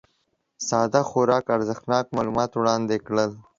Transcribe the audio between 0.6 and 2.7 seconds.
ساده خورا ارزښتناک معلومات